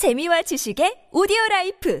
[0.00, 2.00] 재미와 지식의 오디오 life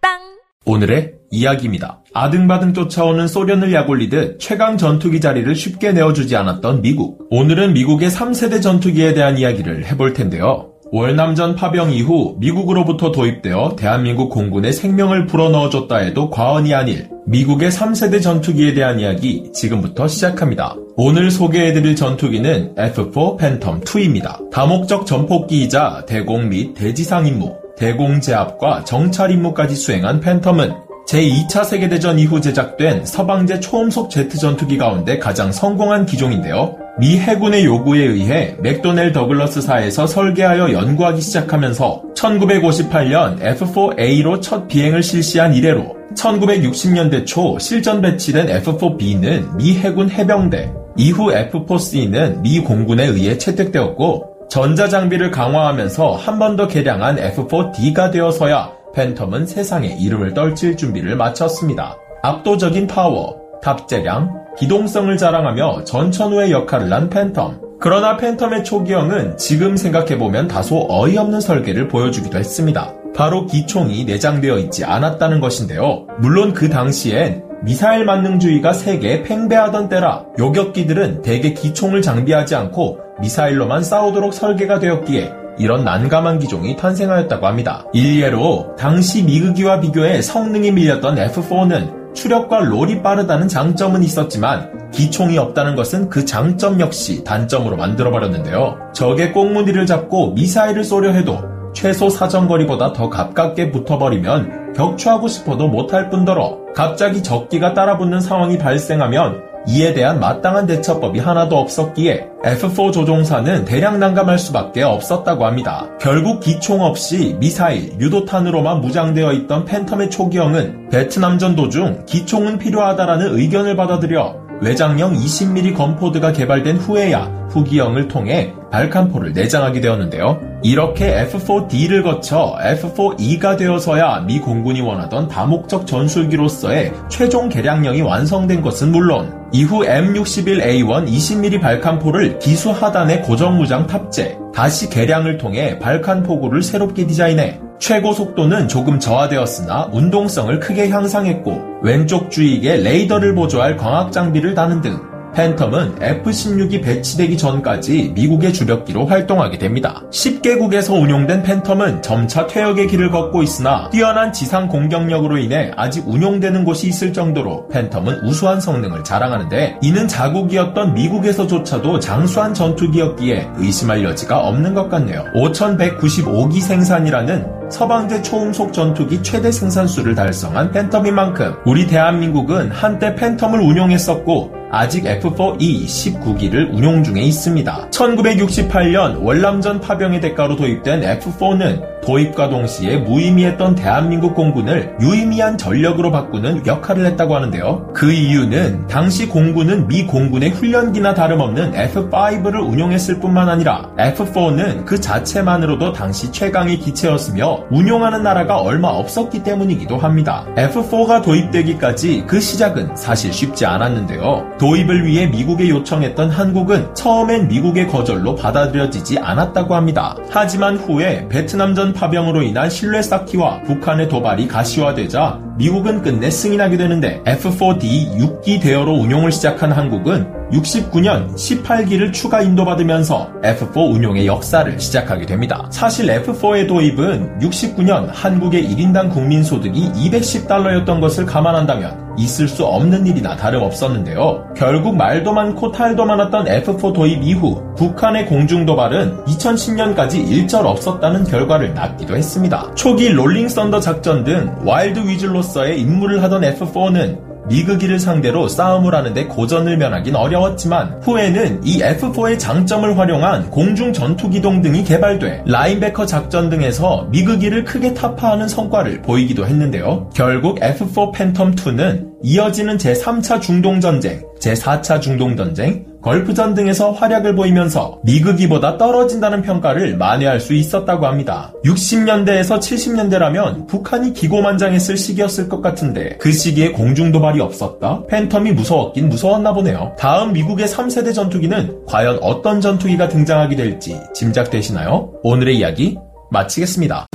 [0.00, 2.02] 팝빵 오늘의 이야기입니다.
[2.12, 7.28] 아등바등 쫓아오는 소련을 약올리듯 최강 전투기 자리를 쉽게 내어주지 않았던 미국.
[7.30, 10.69] 오늘은 미국의 3세대 전투기에 대한 이야기를 해볼 텐데요.
[10.92, 18.74] 월남전 파병 이후 미국으로부터 도입되어 대한민국 공군에 생명을 불어넣어줬다 해도 과언이 아닐 미국의 3세대 전투기에
[18.74, 20.74] 대한 이야기 지금부터 시작합니다.
[20.96, 24.50] 오늘 소개해드릴 전투기는 F4 팬텀 2입니다.
[24.50, 32.40] 다목적 전폭기이자 대공 및 대지상 임무, 대공 제압과 정찰 임무까지 수행한 팬텀은 제2차 세계대전 이후
[32.40, 36.79] 제작된 서방제 초음속 제트 전투기 가운데 가장 성공한 기종인데요.
[36.98, 45.96] 미 해군의 요구에 의해 맥도넬 더글러스사에서 설계하여 연구하기 시작하면서 1958년 F4A로 첫 비행을 실시한 이래로
[46.14, 55.30] 1960년대 초 실전 배치된 F4B는 미 해군 해병대, 이후 F4C는 미 공군에 의해 채택되었고 전자장비를
[55.30, 61.96] 강화하면서 한 번 더 개량한 F4D가 되어서야 팬텀은 세상에 이름을 떨칠 준비를 마쳤습니다.
[62.22, 67.78] 압도적인 파워, 탑재량, 기동성을 자랑하며 전천후의 역할을 한 팬텀.
[67.80, 72.92] 그러나 팬텀의 초기형은 지금 생각해보면 다소 어이없는 설계를 보여주기도 했습니다.
[73.16, 76.06] 바로 기총이 내장되어 있지 않았다는 것인데요.
[76.18, 84.34] 물론 그 당시엔 미사일 만능주의가 세계에 팽배하던 때라 요격기들은 대개 기총을 장비하지 않고 미사일로만 싸우도록
[84.34, 87.86] 설계가 되었기에 이런 난감한 기종이 탄생하였다고 합니다.
[87.94, 96.08] 일례로 당시 미그기와 비교해 성능이 밀렸던 F4는 추력과 roll이 빠르다는 장점은 있었지만 기총이 없다는 것은
[96.08, 98.90] 그 장점 역시 단점으로 만들어버렸는데요.
[98.92, 101.38] 적의 꽁무니를 잡고 미사일을 쏘려 해도
[101.72, 109.92] 최소 사정거리보다 더 가깝게 붙어버리면 격추하고 싶어도 못할 뿐더러 갑자기 적기가 따라붙는 상황이 발생하면 이에
[109.92, 115.86] 대한 마땅한 대처법이 하나도 없었기에 F4 조종사는 대량 난감할 수밖에 없었다고 합니다.
[116.00, 124.49] 결국 기총 없이 미사일, 유도탄으로만 무장되어 있던 팬텀의 초기형은 베트남전 도중 기총은 필요하다라는 의견을 받아들여
[124.60, 130.40] 외장형 20mm 건포드가 개발된 후에야 후기형을 통해 발칸포를 내장하게 되었는데요.
[130.62, 139.34] 이렇게 F4D를 거쳐 F4E가 되어서야 미 공군이 원하던 다목적 전술기로서의 최종 개량형이 완성된 것은 물론
[139.52, 147.06] 이후 M61A1 20mm 발칸포를 기수 하단에 고정 무장 탑재, 다시 개량을 통해 발칸 포구를 새롭게
[147.06, 154.82] 디자인해 최고 속도는 조금 저하되었으나 운동성을 크게 향상했고 왼쪽 주익에 레이더를 보조할 광학 장비를 다는
[154.82, 160.02] 등 팬텀은 F-16이 배치되기 전까지 미국의 주력기로 활동하게 됩니다.
[160.10, 166.88] 10개국에서 운용된 팬텀은 점차 퇴역의 길을 걷고 있으나 뛰어난 지상 공격력으로 인해 아직 운용되는 곳이
[166.88, 174.88] 있을 정도로 팬텀은 우수한 성능을 자랑하는데 이는 자국이었던 미국에서조차도 장수한 전투기였기에 의심할 여지가 없는 것
[174.88, 175.24] 같네요.
[175.34, 184.59] 5195기 생산이라는 서방제 초음속 전투기 최대 생산수를 달성한 팬텀인 만큼 우리 대한민국은 한때 팬텀을 운용했었고
[184.70, 187.88] 아직 F4E 19기를 운용 중에 있습니다.
[187.90, 197.06] 1968년 월남전 파병의 대가로 도입된 F4는 도입과 동시에 무의미했던 대한민국 공군을 유의미한 전력으로 바꾸는 역할을
[197.06, 197.92] 했다고 하는데요.
[197.94, 205.92] 그 이유는 당시 공군은 미 공군의 훈련기나 다름없는 F5를 운용했을 뿐만 아니라 F4는 그 자체만으로도
[205.92, 210.46] 당시 최강의 기체였으며 운용하는 나라가 얼마 없었기 때문이기도 합니다.
[210.56, 214.56] F4가 도입되기까지 그 시작은 사실 쉽지 않았는데요.
[214.58, 220.16] 도입을 위해 미국에 요청했던 한국은 처음엔 미국의 거절로 받아들여지지 않았다고 합니다.
[220.30, 228.18] 하지만 후에 베트남전 파병으로 인한 신뢰 쌓기와 북한의 도발이 가시화되자 미국은 끝내 승인하게 되는데 F4D
[228.18, 235.68] 6기 대여로 운용을 시작한 한국은 69년 18기를 추가 인도받으면서 F4 운용의 역사를 시작하게 됩니다.
[235.70, 244.52] 사실 F4의 도입은 69년 한국의 1인당 국민소득이 210달러였던 것을 감안한다면 있을 수 없는 일이나 다름없었는데요.
[244.56, 252.16] 결국 말도 많고 탈도 많았던 F4 도입 이후 북한의 공중도발은 2010년까지 일절 없었다는 결과를 낳기도
[252.16, 252.74] 했습니다.
[252.74, 259.76] 초기 Rolling Thunder 작전 등 Wild Weasel로서의 임무를 하던 F4는 미그기를 상대로 싸움을 하는데 고전을
[259.76, 267.08] 면하긴 어려웠지만 후에는 이 F4의 장점을 활용한 공중 전투 기동 등이 개발돼 라인베커 작전 등에서
[267.10, 270.10] 미그기를 크게 타파하는 성과를 보이기도 했는데요.
[270.14, 279.42] 결국 F4 팬텀 2는 이어지는 제3차 중동전쟁, 제4차 중동전쟁, 걸프전 등에서 활약을 보이면서 미국이보다 떨어진다는
[279.42, 281.52] 평가를 만회할 수 있었다고 합니다.
[281.64, 288.04] 60년대에서 70년대라면 북한이 기고만장했을 시기였을 것 같은데 그 시기에 공중도발이 없었다?
[288.08, 289.94] 팬텀이 무서웠긴 무서웠나 보네요.
[289.98, 295.12] 다음 미국의 3세대 전투기는 과연 어떤 전투기가 등장하게 될지 짐작되시나요?
[295.22, 295.98] 오늘의 이야기
[296.30, 297.09] 마치겠습니다.